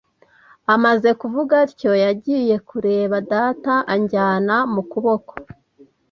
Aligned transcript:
Amaze 0.73 1.09
kuvuga 1.21 1.53
atyo, 1.65 1.91
yagiye 2.05 2.55
kureba 2.69 3.15
data, 3.31 3.73
anjyana 3.93 4.55
mu 4.73 4.81
kuboko. 4.91 5.33